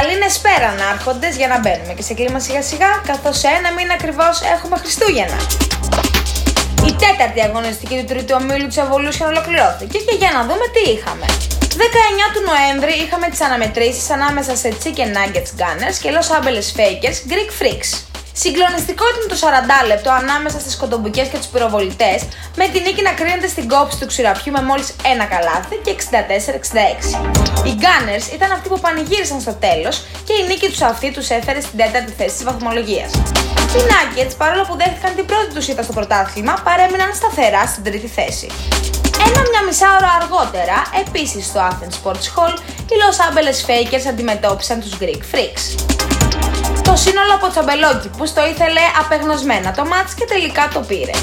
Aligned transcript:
Καλή 0.00 0.18
νεσπέρα 0.18 0.74
να 0.78 0.86
άρχοντε 0.86 1.28
για 1.40 1.48
να 1.48 1.58
μπαίνουμε 1.60 1.92
και 1.94 2.02
σε 2.02 2.14
κλίμα 2.14 2.38
σιγά 2.38 2.62
σιγά, 2.62 2.90
καθώς 3.06 3.38
σε 3.38 3.48
ένα 3.48 3.72
μήνα 3.76 3.94
ακριβώς 3.94 4.40
έχουμε 4.54 4.76
Χριστούγεννα. 4.76 5.38
Η 6.88 6.92
τέταρτη 7.02 7.40
αγωνιστική 7.40 7.96
του 7.98 8.04
τρίτου 8.04 8.36
ομίλου 8.40 8.66
της 8.66 8.78
Evolution 8.84 9.26
ολοκληρώθηκε 9.32 9.98
και 9.98 10.14
για 10.22 10.30
να 10.36 10.40
δούμε 10.42 10.66
τι 10.74 10.90
είχαμε. 10.90 11.26
19 11.60 12.26
του 12.34 12.42
Νοέμβρη 12.50 12.94
είχαμε 13.04 13.26
τις 13.28 13.40
αναμετρήσεις 13.40 14.10
ανάμεσα 14.10 14.56
σε 14.56 14.68
Chicken 14.82 15.10
Nuggets 15.16 15.52
Gunners 15.60 15.96
και 16.02 16.10
Los 16.16 16.28
Angeles 16.36 16.68
Fakers 16.76 17.18
Greek 17.30 17.50
Freaks. 17.58 18.15
Συγκλονιστικό 18.42 19.04
ήταν 19.12 19.24
το 19.32 19.36
40 19.84 19.86
λεπτό 19.86 20.10
ανάμεσα 20.22 20.58
στις 20.60 20.76
κοντομπουκές 20.76 21.28
και 21.28 21.38
τους 21.42 21.46
πυροβολητές, 21.46 22.20
με 22.60 22.66
την 22.72 22.80
νίκη 22.86 23.02
να 23.02 23.12
κρίνεται 23.18 23.48
στην 23.54 23.68
κόψη 23.68 23.96
του 24.00 24.06
ξηραπιού 24.06 24.52
με 24.56 24.62
μόλις 24.62 24.88
ένα 25.12 25.24
καλάθι 25.32 25.76
και 25.84 25.90
64-66. 25.90 25.98
Οι 27.68 27.72
Gunners 27.84 28.26
ήταν 28.36 28.50
αυτοί 28.56 28.68
που 28.68 28.80
πανηγύρισαν 28.84 29.40
στο 29.40 29.54
τέλος 29.66 29.96
και 30.26 30.34
η 30.40 30.42
νίκη 30.48 30.68
τους 30.72 30.82
αυτή 30.92 31.08
τους 31.16 31.28
έφερε 31.38 31.60
στην 31.60 31.76
τέταρτη 31.78 32.12
θέση 32.18 32.34
της 32.36 32.44
βαθμολογίας. 32.44 33.10
Οι 33.76 33.80
Nuggets, 33.90 34.34
παρόλο 34.42 34.62
που 34.68 34.76
δέχτηκαν 34.80 35.14
την 35.18 35.26
πρώτη 35.26 35.50
τους 35.54 35.66
ήττα 35.68 35.82
στο 35.82 35.92
πρωτάθλημα, 35.92 36.54
παρέμειναν 36.68 37.10
σταθερά 37.20 37.66
στην 37.66 37.82
τρίτη 37.86 38.08
θέση. 38.18 38.48
Ένα 39.26 39.40
μια 39.50 39.62
μισά 39.66 39.88
ώρα 39.98 40.10
αργότερα, 40.20 40.78
επίσης 41.04 41.46
στο 41.46 41.58
Athens 41.68 41.94
Sports 41.98 42.26
Hall, 42.34 42.54
οι 42.90 42.94
Los 43.02 43.18
Angeles 43.26 43.58
Fakers 43.68 44.06
αντιμετώπισαν 44.08 44.80
τους 44.80 44.92
Greek 45.00 45.22
Freaks. 45.32 46.05
Το 46.96 47.02
σύνολο 47.02 47.34
από 47.38 47.48
τσαμπελόκηπου 47.52 48.24
το 48.36 48.42
ήθελε 48.52 48.84
απεγνωσμένα 49.00 49.70
το 49.78 49.84
μάτς 49.92 50.12
και 50.18 50.26
τελικά 50.32 50.64
το 50.74 50.80
πήρε. 50.90 51.16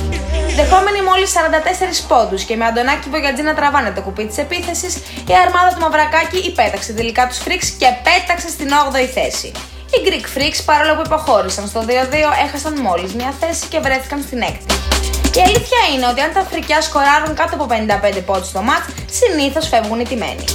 Δεχόμενοι 0.59 1.01
μόλις 1.09 1.29
44 1.37 2.11
πόντους 2.11 2.41
και 2.47 2.55
με 2.59 2.65
Αντωνάκη 2.69 3.07
Βογιατζή 3.13 3.43
να 3.49 3.53
τραβάνε 3.59 3.91
το 3.97 4.01
κουπί 4.05 4.25
της 4.29 4.37
επίθεσης, 4.45 4.93
η 5.31 5.33
αρμάδα 5.45 5.69
του 5.73 5.81
Μαυρακάκη 5.83 6.39
υπέταξε 6.51 6.91
τελικά 6.99 7.23
τους 7.27 7.39
Freaks 7.45 7.69
και 7.81 7.89
πέταξε 8.07 8.49
στην 8.55 8.69
8η 8.83 9.09
θέση. 9.17 9.49
Οι 9.93 9.99
Greek 10.05 10.25
Freaks 10.33 10.59
παρόλο 10.69 10.93
που 10.97 11.03
υποχώρησαν 11.05 11.65
στο 11.71 11.79
2-2 11.87 11.91
έχασαν 12.45 12.73
μόλις 12.87 13.11
μια 13.19 13.31
θέση 13.39 13.63
και 13.71 13.79
βρέθηκαν 13.85 14.19
στην 14.27 14.41
έκτη. 14.49 14.73
Η 15.39 15.41
αλήθεια 15.47 15.81
είναι 15.93 16.05
ότι 16.11 16.21
αν 16.25 16.31
τα 16.37 16.43
φρικιά 16.51 16.79
σκοράρουν 16.87 17.31
κάτω 17.39 17.53
από 17.57 17.65
55 18.17 18.21
πόντους 18.25 18.49
στο 18.53 18.61
μάτς, 18.67 18.85
συνήθως 19.19 19.65
φεύγουν 19.71 19.99
οι 19.99 20.07
τιμένοι. 20.11 20.45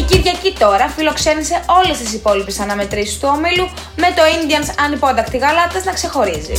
Η 0.00 0.02
Κυριακή 0.02 0.41
τώρα 0.64 0.88
φιλοξένησε 0.88 1.64
όλες 1.66 1.98
τις 1.98 2.12
υπόλοιπες 2.12 2.60
αναμετρήσεις 2.60 3.18
του 3.18 3.28
ομίλου 3.34 3.66
με 3.96 4.08
το 4.16 4.22
Indians 4.36 4.68
ανυπότακτη 4.84 5.36
γαλάτας 5.38 5.84
να 5.84 5.92
ξεχωρίζει. 5.92 6.52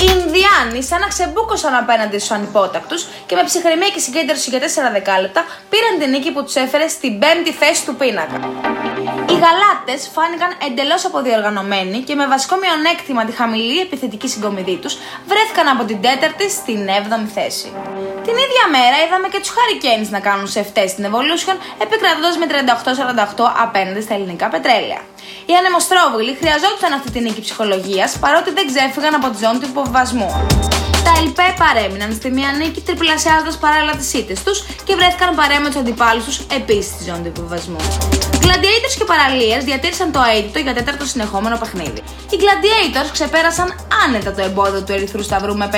Οι 0.00 0.06
Ινδιάνοι 0.16 0.82
σαν 0.88 1.00
να 1.00 1.06
ξεμπούκωσαν 1.06 1.74
απέναντι 1.74 2.18
στους 2.18 2.30
ανυπότακτους 2.30 3.06
και 3.26 3.34
με 3.34 3.42
ψυχραιμία 3.44 3.90
και 3.94 4.00
συγκέντρωση 4.06 4.50
για 4.50 4.60
4 4.60 4.62
δεκάλεπτα 4.92 5.40
πήραν 5.70 5.94
την 6.00 6.10
νίκη 6.10 6.30
που 6.32 6.42
τους 6.44 6.54
έφερε 6.54 6.88
στην 6.88 7.12
5η 7.22 7.52
θέση 7.60 7.84
του 7.86 7.94
πίνακα. 8.00 8.38
Οι 9.30 9.36
γαλάτες 9.44 10.00
φάνηκαν 10.14 10.50
εντελώς 10.66 11.02
αποδιοργανωμένοι 11.08 11.98
και 12.06 12.14
με 12.20 12.26
βασικό 12.34 12.54
μειονέκτημα 12.62 13.22
τη 13.28 13.32
χαμηλή 13.40 13.78
επιθετική 13.86 14.28
συγκομιδή 14.34 14.76
τους 14.82 14.94
βρέθηκαν 15.30 15.66
από 15.74 15.82
την 15.88 15.98
4η 16.04 16.46
στην 16.58 16.80
7η 17.00 17.28
θέση. 17.36 17.68
Την 18.26 18.36
ίδια 18.44 18.64
μέρα 18.76 18.96
είδαμε 19.04 19.28
και 19.32 19.40
τους 19.42 19.52
Hurricanes 19.56 20.08
να 20.16 20.20
κάνουν 20.28 20.48
σε 20.54 20.60
αυτέ 20.66 20.82
στην 20.92 21.02
Evolution 21.10 21.56
επικρατώντας 21.84 22.34
με 22.40 22.46
38-48 23.16 23.17
απέναντι 23.66 24.00
στα 24.00 24.14
ελληνικά 24.14 24.48
πετρέλαια. 24.48 25.00
Οι 25.48 25.54
ανεμοστρόβιλοι 25.60 26.32
χρειαζόταν 26.40 26.92
αυτή 26.98 27.10
την 27.10 27.22
νίκη 27.22 27.40
ψυχολογίας 27.40 28.18
παρότι 28.18 28.50
δεν 28.56 28.66
ξέφυγαν 28.70 29.14
από 29.14 29.26
τη 29.30 29.36
ζώνη 29.44 29.58
του 29.58 29.68
υποβιβασμού. 29.72 30.30
Τα 31.06 31.12
ΕΛΠΕ 31.20 31.48
παρέμειναν 31.62 32.10
στη 32.18 32.28
μία 32.30 32.50
νίκη 32.60 32.80
τριπλασιάζοντας 32.80 33.56
παράλληλα 33.64 33.94
τις 34.00 34.12
ήττες 34.12 34.42
τους 34.42 34.58
και 34.86 34.94
βρέθηκαν 34.94 35.34
παρέα 35.34 35.60
με 35.60 35.68
τους 35.70 35.76
αντιπάλους 35.76 36.24
τους 36.24 36.38
επίσης 36.58 36.92
στη 36.94 37.02
ζώνη 37.08 37.22
του 37.24 37.32
υποβιβασμού. 37.34 37.80
Gladiators 38.44 38.94
και 38.98 39.06
Paraliers 39.10 39.64
διατήρησαν 39.64 40.12
το 40.12 40.20
αίτητο 40.34 40.58
για 40.58 40.74
τέταρτο 40.74 41.04
συνεχόμενο 41.06 41.56
παιχνίδι. 41.58 42.02
Οι 42.30 42.36
Gladiators 42.42 43.10
ξεπέρασαν 43.12 43.68
άνετα 44.04 44.32
το 44.32 44.42
εμπόδιο 44.42 44.82
του 44.82 44.92
Ερυθρού 44.92 45.22
Σταυρού 45.22 45.56
με 45.56 45.68
51-83, 45.72 45.76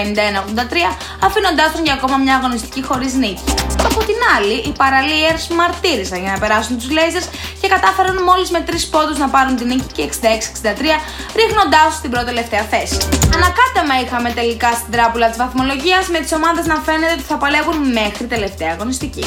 αφήνοντάς 1.27 1.73
τον 1.73 1.85
για 1.85 1.95
ακόμα 1.99 2.17
μια 2.17 2.35
αγωνιστική 2.37 2.83
χωρίς 2.85 3.13
νίκη. 3.15 3.45
Από 3.89 4.01
την 4.09 4.19
άλλη, 4.37 4.57
οι 4.67 4.73
Paraliers 4.81 5.45
μαρτύρησαν 5.59 6.21
για 6.23 6.33
να 6.33 6.39
περάσουν 6.39 6.79
τους 6.79 6.89
Lasers 6.97 7.27
και 7.61 7.69
κατάφεραν 7.69 8.23
μόλις 8.23 8.51
με 8.51 8.65
3 8.67 8.89
πόντους 8.91 9.19
να 9.19 9.29
πάρουν 9.29 9.57
την 9.57 9.67
νίκη 9.67 9.89
και 9.97 10.03
66-63, 10.03 11.01
ρίχνοντάς 11.41 11.87
τους 11.87 11.97
στην 11.97 12.11
πρώτη 12.11 12.27
τελευταία 12.27 12.63
θέση. 12.73 12.99
Ανακάτεμα 13.37 13.95
είχαμε 14.03 14.31
τελικά 14.31 14.71
στην 14.73 14.91
τράπουλα 14.93 15.29
της 15.29 15.39
βαθμολογίας 15.39 16.05
με 16.09 16.19
τις 16.19 16.33
ομάδες 16.33 16.67
να 16.67 16.77
φαίνεται 16.87 17.13
ότι 17.13 17.23
θα 17.23 17.37
παλεύουν 17.37 17.79
μέχρι 17.93 18.27
τελευταία 18.27 18.71
αγωνιστική. 18.73 19.25